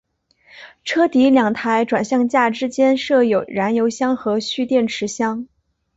[0.83, 5.45] 车底两台转向架之间设有燃油箱和蓄电池箱。